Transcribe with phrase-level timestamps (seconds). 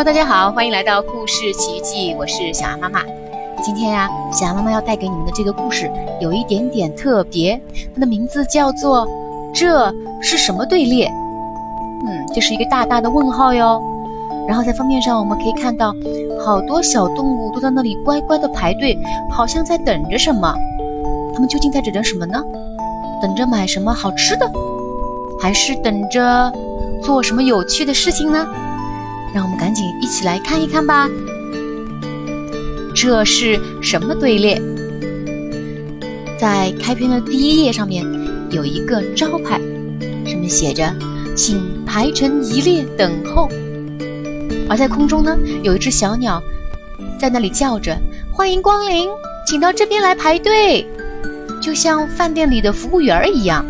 [0.00, 3.02] Hello，大家好，欢迎来到故事奇遇记，我是小羊妈妈。
[3.62, 5.90] 今天呀，小羊妈妈要带给你们的这个故事
[6.22, 7.60] 有一点点特别，
[7.94, 9.06] 它的名字叫做
[9.52, 9.92] “这
[10.22, 11.06] 是什么队列？”
[12.08, 13.78] 嗯，这是一个大大的问号哟。
[14.48, 15.94] 然后在封面上我们可以看到，
[16.42, 18.98] 好多小动物都在那里乖乖的排队，
[19.30, 20.50] 好像在等着什么。
[21.34, 22.42] 它们究竟在等着什么呢？
[23.20, 24.50] 等着买什么好吃的，
[25.38, 26.50] 还是等着
[27.02, 28.46] 做什么有趣的事情呢？
[29.34, 31.08] 让我们赶紧一起来看一看吧。
[32.94, 34.60] 这是什么队列？
[36.38, 38.04] 在开篇的第一页上面
[38.50, 39.60] 有一个招牌，
[40.24, 40.94] 上面写着
[41.36, 43.48] “请排成一列等候”。
[44.68, 46.42] 而在空中呢，有一只小鸟
[47.18, 47.96] 在那里叫着
[48.32, 49.08] ：“欢迎光临，
[49.46, 50.86] 请到这边来排队。”
[51.60, 53.64] 就像饭店里的服务员儿一样。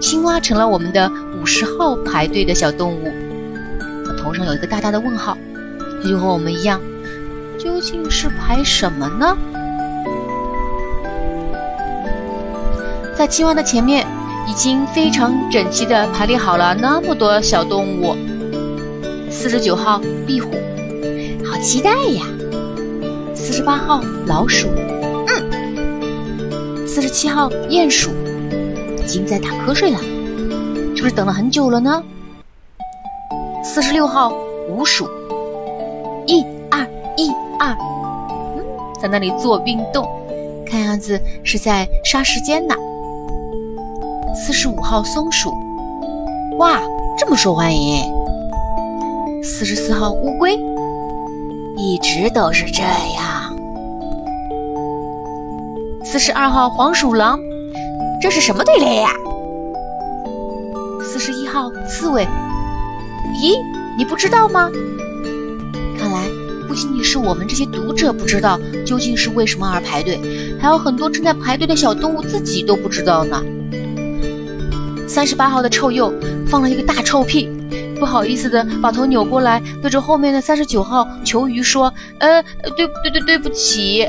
[0.00, 3.12] 青蛙成了我们的五十号排队的小动物。
[4.28, 5.38] 头上有一个大大的问号，
[6.02, 6.82] 它就和我们一样，
[7.58, 9.38] 究竟是排什么呢？
[13.16, 14.06] 在青蛙的前面，
[14.46, 18.14] 已经非常整齐的排列好了那么多小动物。
[19.30, 20.50] 四十九号壁虎，
[21.50, 22.26] 好期待呀！
[23.34, 24.68] 四十八号老鼠，
[25.26, 26.86] 嗯。
[26.86, 28.10] 四十七号鼹鼠，
[29.02, 29.98] 已经在打瞌睡了，
[30.94, 32.04] 是不是等了很久了呢？
[33.68, 34.32] 四十六号
[34.70, 35.06] 鼯鼠，
[36.26, 36.80] 一二
[37.18, 37.76] 一二，
[38.56, 38.64] 嗯，
[38.98, 40.08] 在那里做运动，
[40.64, 42.74] 看样子是在杀时间呢。
[44.34, 45.52] 四十五号松鼠，
[46.58, 46.80] 哇，
[47.18, 48.02] 这么受欢迎。
[49.42, 50.58] 四十四号乌龟，
[51.76, 53.54] 一直都是这样。
[56.02, 57.38] 四十二号黄鼠狼，
[58.22, 59.10] 这是什么队列呀？
[61.04, 62.26] 四十一号刺猬。
[63.34, 63.56] 咦，
[63.96, 64.70] 你不知道吗？
[65.98, 66.28] 看来
[66.66, 70.20] 不仅仅是我们这些读者不知道究竟是为什么而排队，
[70.60, 73.42] 还有很多正在排队的小动物自己都不知道呢。
[75.06, 76.12] 三十八号的臭鼬
[76.46, 77.48] 放了一个大臭屁，
[77.98, 82.42] 不好意思的把头扭过来，对着后面的三十九号球鱼说：“呃，
[82.76, 84.06] 对对对，对不起。”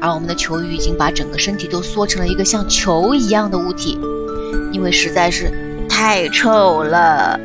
[0.00, 3.96] 而我们的球鱼已经把整个身体都缩成了一个像球一样的物体，
[4.72, 5.71] 因为实在是。
[5.92, 7.38] 太臭了。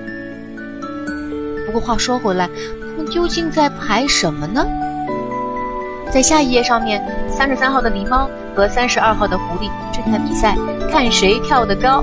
[1.65, 2.49] 不过话说回来，
[2.79, 4.65] 他们究竟在排什么呢？
[6.09, 10.55] 在下一页上面，三十三号的狸猫和三十二号的狐狸正在比赛，
[10.89, 12.01] 看谁跳得高。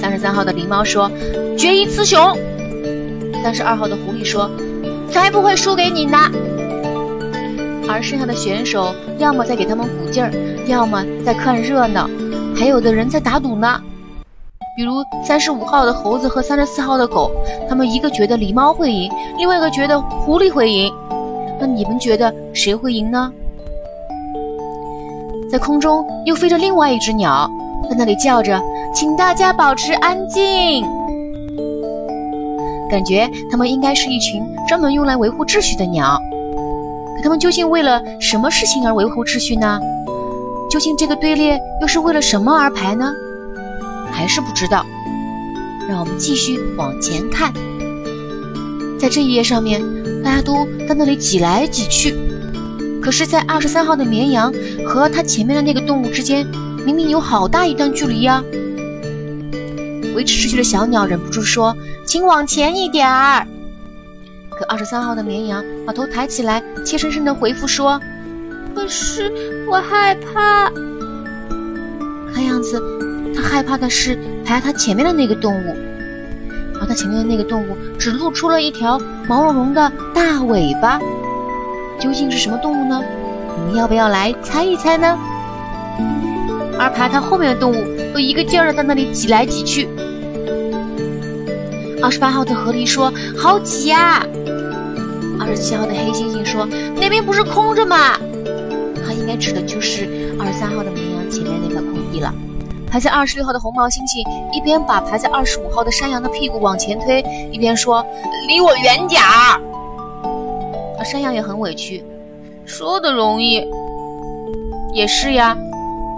[0.00, 1.10] 三十三号的狸猫说
[1.58, 2.38] ：“决一雌雄。”
[3.42, 4.48] 三十二号的狐狸说
[5.10, 6.18] ：“才不会输给你呢。”
[7.90, 10.30] 而剩下的选手要么在给他们鼓劲儿，
[10.66, 12.08] 要么在看热闹，
[12.56, 13.82] 还有的人在打赌呢。
[14.76, 17.30] 比如三十五号的猴子和三十四号的狗，
[17.66, 20.92] 他们一个觉得狸猫会赢，另外一个觉得狐狸会赢。
[21.58, 23.32] 那你们觉得谁会赢呢？
[25.50, 27.48] 在空中又飞着另外一只鸟，
[27.88, 28.60] 在那里叫着
[28.94, 30.86] ：“请大家保持安静。”
[32.90, 36.20] 感觉它们应该是一群专门用来维护秩序的鸟。
[37.16, 39.80] 可它们究竟为了什么事情而维护秩序呢？
[40.70, 43.10] 究竟这个队列又是为了什么而排呢？
[44.16, 44.86] 还是不知道，
[45.86, 47.52] 让我们继续往前看。
[48.98, 49.82] 在这一页上面，
[50.24, 52.14] 大家都在那里挤来挤去。
[53.02, 54.50] 可是，在二十三号的绵羊
[54.86, 56.46] 和它前面的那个动物之间，
[56.86, 58.42] 明明有好大一段距离呀。
[60.16, 61.76] 维持秩序的小鸟忍不住说
[62.06, 63.46] ：“请往前一点儿。”
[64.58, 68.00] 可二十三号的绵羊把头抬起来，怯生生地回复说
[68.74, 69.30] ：“可是
[69.68, 70.70] 我害怕。”
[72.32, 72.95] 看样子。
[73.46, 75.76] 害怕的是排他前面的那个动物，
[76.80, 80.98] 而他前面的那个动物只露出了一条毛茸茸的大尾巴，
[81.98, 83.02] 究竟是什么动物呢？
[83.58, 85.18] 你们要不要来猜一猜呢？
[86.78, 89.88] 而排他后面的动物都一个劲儿的在那里挤来挤去。
[92.02, 94.22] 二十八号的河狸说：“好挤呀！”
[95.40, 96.68] 二十七号的黑猩猩说
[97.00, 98.18] ：“那边不是空着吗？”
[99.06, 102.32] 他应该指的就是二十三号的绵羊前面那块空地了。
[102.96, 107.20] 排在二十六号的红毛猩猩一边把排在二十五号的山羊的屁股往前推，
[107.52, 108.02] 一边说
[108.48, 109.60] ：“离我远点儿。”
[111.04, 112.02] 山羊也很委屈，
[112.64, 113.62] 说的容易，
[114.94, 115.54] 也是呀。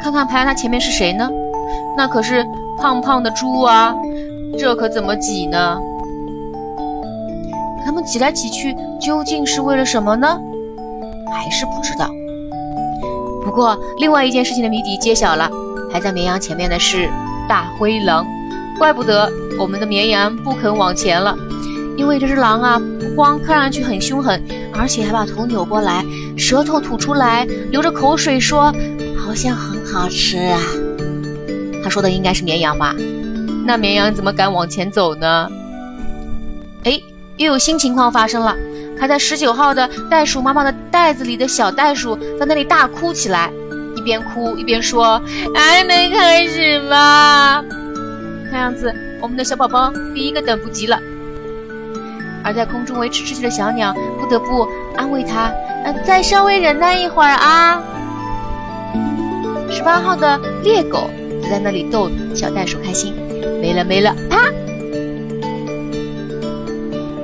[0.00, 1.28] 看看排在他前面是谁呢？
[1.96, 2.46] 那可是
[2.80, 3.92] 胖胖的猪啊，
[4.56, 5.80] 这可怎么挤呢？
[7.84, 10.40] 他们挤来挤去，究竟是为了什么呢？
[11.32, 12.08] 还是不知道。
[13.44, 15.50] 不过，另外一件事情的谜底揭晓了。
[15.90, 17.08] 排在绵羊前面的是
[17.48, 18.26] 大灰狼，
[18.78, 21.36] 怪不得我们的绵羊不肯往前了，
[21.96, 24.42] 因为这只狼啊，不光看上去很凶狠，
[24.74, 26.04] 而且还把头扭过来，
[26.36, 28.72] 舌头吐出来，流着口水说
[29.18, 30.60] ：“好像很好吃啊。”
[31.82, 32.94] 他说的应该是绵羊吧？
[33.64, 35.48] 那绵羊怎么敢往前走呢？
[36.84, 37.00] 哎，
[37.36, 38.56] 又有新情况发生了。
[38.98, 43.50] 排在十九号的袋鼠妈妈的袋子里的小袋鼠在那里大哭起来，
[44.08, 45.20] 边哭一边说
[45.54, 47.62] ：“还没开始吗？”
[48.50, 48.90] 看样子
[49.20, 50.98] 我们的小宝宝第一个等不及了。
[52.42, 54.66] 而在空中维持秩序的小鸟不得不
[54.96, 55.52] 安慰他
[55.84, 57.82] ：“呃，再稍微忍耐一会儿啊。”
[59.70, 61.10] 十八号的猎狗
[61.42, 63.14] 就在那里逗小袋鼠开心
[63.60, 64.38] ：“没了没了，啪！”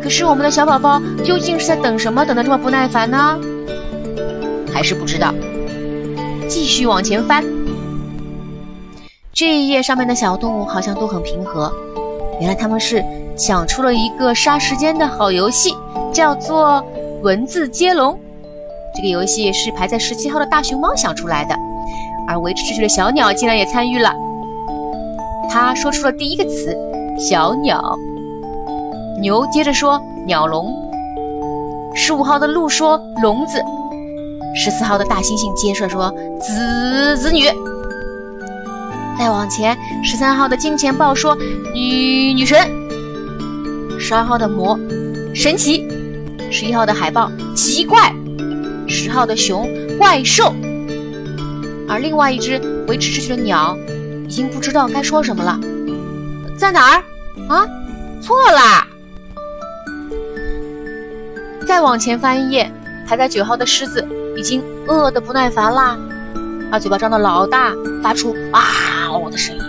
[0.03, 2.27] 可是我们的小宝宝究竟是在等什么？
[2.27, 3.39] 等得这么不耐烦呢？
[4.71, 5.33] 还是不知道？
[6.55, 7.45] 继续往前翻，
[9.33, 11.73] 这一页上面的小动物好像都很平和。
[12.39, 13.05] 原来他们是
[13.37, 15.75] 想出了一个杀时间的好游戏，
[16.13, 16.81] 叫做
[17.25, 18.17] 文字接龙。
[18.95, 21.57] 这个游戏是排在十七号的大熊猫想出来的，
[22.29, 24.15] 而维持秩序的小鸟竟然也参与了。
[25.51, 26.79] 他说出了第一个词：
[27.19, 27.97] 小鸟。
[29.21, 30.73] 牛接着说：“鸟笼。”
[31.97, 33.61] 十五号的鹿说：“笼子。”
[34.55, 36.11] 十四号的大猩猩接着说
[36.41, 37.45] ：“子子女。”
[39.19, 41.37] 再往前，十三号的金钱豹说
[41.75, 42.59] ：“女女神。”
[44.01, 44.79] 十二号的魔
[45.35, 45.89] 神奇，
[46.51, 48.13] 十一号的海豹奇怪，
[48.89, 49.69] 十号的熊
[49.99, 50.55] 怪兽。
[51.89, 53.77] 而另外一只维持秩序的鸟
[54.27, 55.59] 已经不知道该说什么了，
[56.59, 57.03] 在哪儿
[57.49, 57.67] 啊？
[58.21, 58.87] 错啦！
[61.67, 62.71] 再往前翻一页，
[63.07, 64.07] 排在九号的狮子
[64.45, 65.97] 已经饿得不耐烦啦，
[66.71, 68.61] 把嘴巴张得老大，发出“啊
[69.11, 69.63] 哦”的声音。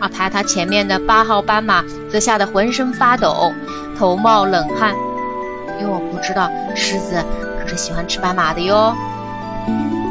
[0.00, 3.52] 而排他前面的八号斑马则吓得浑身发抖，
[3.98, 4.94] 头冒冷汗，
[5.78, 7.22] 因为我不知道狮子
[7.60, 8.96] 可是喜欢吃斑马的哟。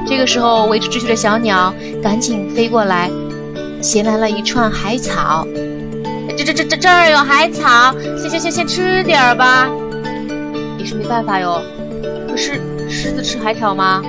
[0.05, 1.73] 这个时候，维持秩序的小鸟
[2.03, 3.09] 赶紧飞过来，
[3.81, 5.47] 衔来了一串海草。
[6.37, 9.67] 这这这这这儿有海草，先先先先吃点儿吧。
[10.85, 11.63] 是没办法哟，
[12.29, 12.61] 可是
[13.07, 14.01] 狮子吃海草吗？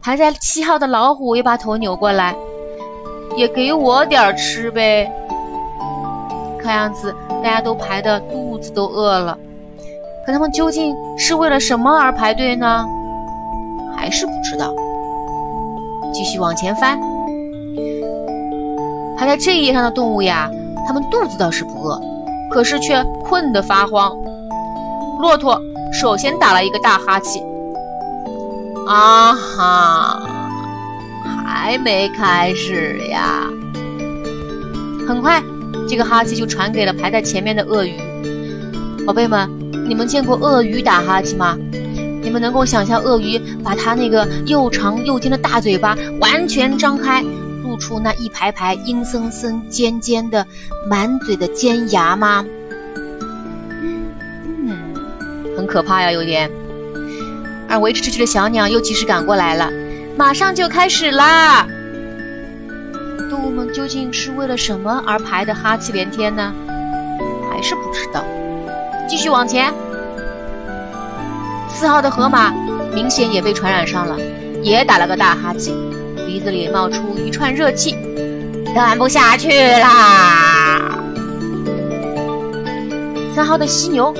[0.00, 2.36] 排在七号的老虎也把头扭过来，
[3.36, 5.10] 也给我点吃呗。
[6.60, 7.12] 看样子
[7.42, 9.36] 大家都排的肚子都饿了，
[10.24, 12.86] 可他们究竟是为了什么而排队呢？
[13.96, 14.72] 还是不知道。
[16.14, 17.00] 继续往前翻，
[19.16, 20.48] 排在这一页上的动物呀，
[20.86, 22.00] 它们肚子倒是不饿，
[22.52, 24.16] 可是却困得发慌。
[25.18, 25.60] 骆驼
[25.92, 27.42] 首先打了一个大哈欠，
[28.86, 30.22] 啊哈，
[31.44, 33.46] 还没开始呀！
[35.06, 35.42] 很快，
[35.86, 37.96] 这个哈气就传给了排在前面的鳄鱼。
[39.06, 39.48] 宝贝们，
[39.86, 41.56] 你们见过鳄鱼打哈欠吗？
[42.22, 47.22] 你们能够想象鳄鱼把它那个又长又尖的大嘴巴完全张开，
[47.62, 50.46] 露出那一排排阴森森、尖尖的
[50.88, 52.44] 满嘴的尖牙吗？
[55.72, 56.50] 可怕呀，有点。
[57.66, 59.70] 而维持秩序的小鸟又及时赶过来了，
[60.18, 61.66] 马上就开始啦。
[63.30, 66.52] 动物们究竟是为了什么而排的哈气连天呢？
[67.50, 68.22] 还是不知道。
[69.08, 69.72] 继续往前，
[71.70, 72.52] 四号的河马
[72.94, 74.18] 明显也被传染上了，
[74.62, 75.74] 也打了个大哈气，
[76.26, 77.96] 鼻子里冒出一串热气，
[78.74, 80.98] 干不下去啦。
[83.34, 84.14] 三号的犀牛。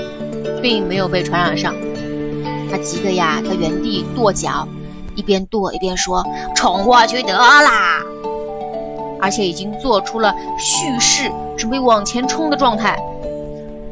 [0.63, 1.75] 并没有被传染上，
[2.71, 4.67] 他急得呀，在原地跺脚，
[5.15, 8.01] 一边跺一边说：“冲过去得啦！”
[9.21, 12.99] 而且已经做出了蓄势，准备往前冲的状态。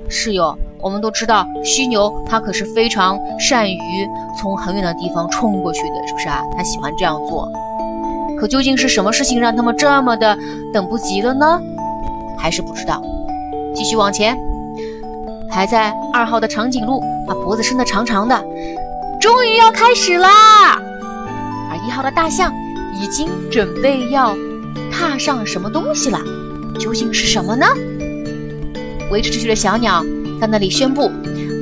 [0.08, 4.08] 是哟，我们都知道犀牛它可是非常善于
[4.40, 6.42] 从很远的地方冲过去的，是不是啊？
[6.56, 7.48] 它喜欢这样做。
[8.38, 10.36] 可究竟是什么事情让他们这么的
[10.72, 11.60] 等不及了呢？
[12.38, 13.02] 还是不知道。
[13.74, 14.49] 继续往前。
[15.50, 18.42] 排在二号的长颈鹿把脖子伸得长长的，
[19.20, 20.80] 终于要开始啦！
[21.70, 22.52] 而一号的大象
[23.00, 24.36] 已经准备要
[24.90, 26.20] 踏上什么东西了，
[26.78, 27.66] 究竟是什么呢？
[29.10, 30.04] 维持秩序的小鸟
[30.40, 31.10] 在那里宣布：“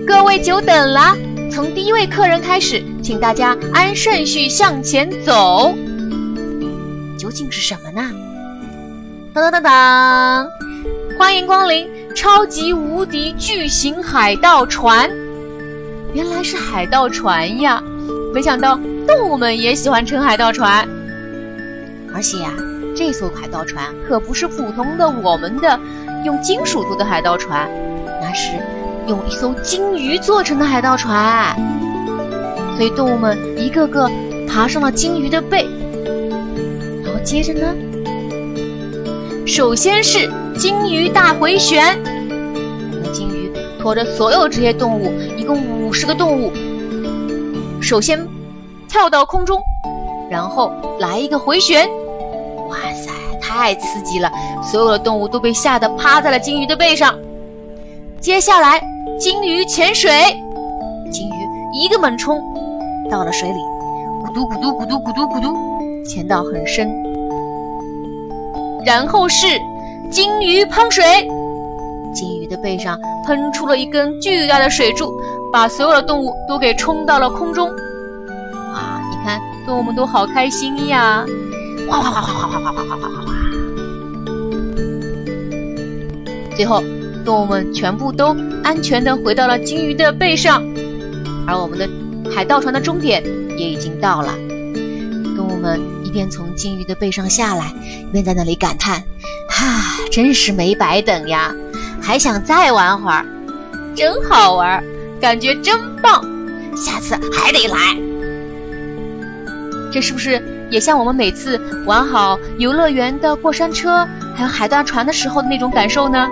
[0.07, 1.16] 各位久等了，
[1.50, 5.75] 从第一位客人开始，请大家按顺序向前走。”
[7.18, 8.11] 究竟是什么呢？
[9.35, 10.47] 当当当当，
[11.18, 11.90] 欢迎光临！
[12.14, 15.10] 超级无敌巨型海盗船，
[16.12, 17.82] 原来是海盗船呀！
[18.32, 20.88] 没想到动物们也喜欢乘海盗船，
[22.14, 22.52] 而且呀，
[22.96, 25.78] 这艘海盗船可不是普通的我们的
[26.25, 27.68] 用金属做的海盗船，
[28.22, 28.52] 那是
[29.08, 31.52] 用一艘鲸鱼做成的海盗船。
[32.76, 34.08] 所以动物们一个个
[34.48, 35.68] 爬上了鲸鱼的背，
[37.04, 37.75] 然后接着呢，
[39.48, 43.50] 首先是金鱼大回旋，我们金鱼
[43.82, 46.52] 驮着所有这些动物，一共五十个动物，
[47.80, 48.28] 首先
[48.90, 49.58] 跳到空中，
[50.30, 51.88] 然后来一个回旋，
[52.68, 54.30] 哇塞，太刺激了！
[54.62, 57.18] 所有的动物都被吓得趴在了金鱼的背上。
[58.20, 58.78] 接下来，
[59.18, 60.10] 金鱼潜水，
[61.10, 61.34] 金鱼
[61.72, 62.38] 一个猛冲。
[63.10, 63.60] 到了水里，
[64.22, 67.07] 咕嘟咕嘟咕嘟咕嘟咕嘟，潜到很深。
[68.85, 69.47] 然后是
[70.11, 71.04] 金鱼喷水，
[72.14, 75.12] 金鱼的背上喷出了一根巨大的水柱，
[75.52, 77.68] 把所有的动物都给冲到了空中。
[77.68, 81.25] 哇，你看动物们都好开心呀！
[81.88, 83.35] 哗哗哗哗哗哗哗哗哗哗哗。
[86.56, 86.82] 最后，
[87.25, 90.62] 动物们全部都安全的回到了金鱼的背上，
[91.47, 91.88] 而我们的。
[92.30, 93.25] 海盗船的终点
[93.56, 94.35] 也已经到了，
[95.35, 97.70] 动物们一边从金鱼的背上下来，
[98.08, 99.04] 一边在那里感叹
[99.46, 101.54] ：“哈，真是没白等呀！
[102.00, 103.26] 还想再玩会儿，
[103.94, 104.82] 真好玩，
[105.20, 106.24] 感觉真棒，
[106.74, 107.76] 下次还得来。”
[109.92, 116.26] 这是不是也像我们每次玩好游乐园的过山车，还有海盗船的时候的那种感受呢？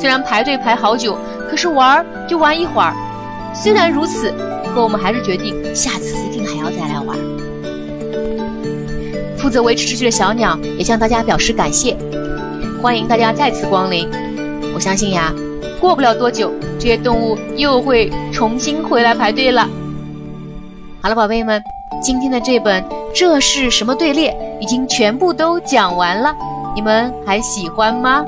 [0.00, 1.18] 虽然排队排好久，
[1.50, 2.94] 可是玩就玩一会儿。
[3.52, 4.32] 虽然如此。
[4.74, 7.14] 可我们还是决定下次一定还要再来玩。
[9.52, 11.94] 则维持秩序的小鸟也向大家表示感谢，
[12.82, 14.08] 欢迎大家再次光临。
[14.74, 15.30] 我相信呀，
[15.78, 19.68] 过不了多久，这些动物又会重新回来排队了。
[21.02, 21.62] 好了，宝贝们，
[22.02, 22.82] 今天的这本
[23.14, 24.32] 《这是什么队列》
[24.62, 26.34] 已经全部都讲完了，
[26.74, 28.24] 你们还喜欢吗？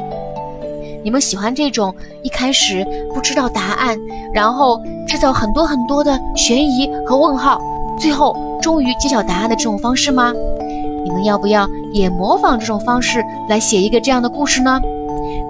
[1.02, 3.97] 你们喜欢这种一开始不知道答案，
[4.35, 4.78] 然后
[5.09, 7.59] 制造很多很多的悬疑和问号，
[7.99, 10.35] 最后终于揭晓答案的这种方式吗？
[11.05, 14.81] 你们要不要也模仿这种方式来写一个这样的故事呢？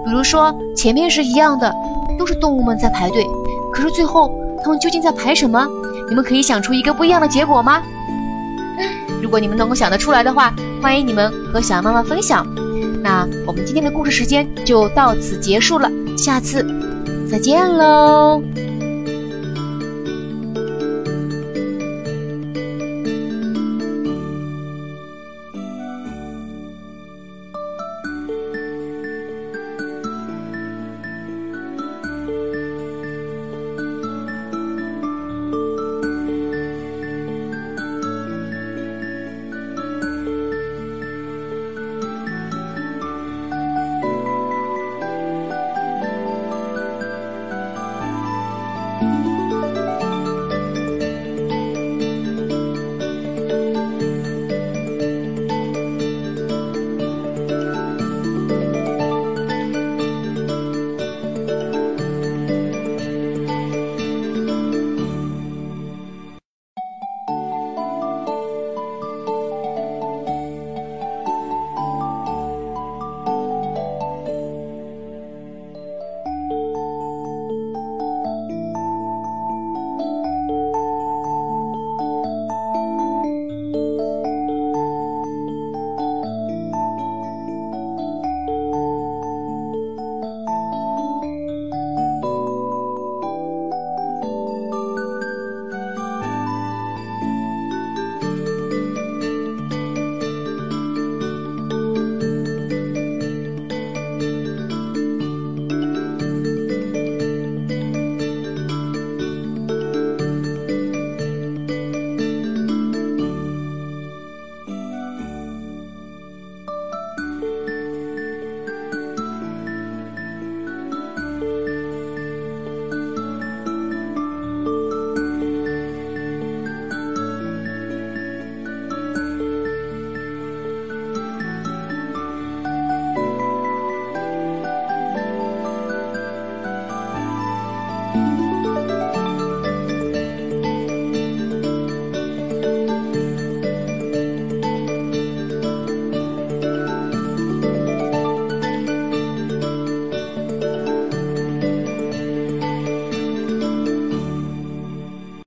[0.05, 1.73] 比如说前面是一样的，
[2.19, 3.25] 都是动物们在排队，
[3.73, 4.31] 可是最后
[4.63, 5.67] 他们究竟在排什么？
[6.07, 7.81] 你们可以想出一个不一样的结果吗？
[9.21, 12.45] 如果你们能够想得出来的话，欢迎你们和小羊妈妈分享。
[13.01, 16.63] 那我们今天的故事时间就到此结束了，下次
[17.29, 18.41] 再见喽。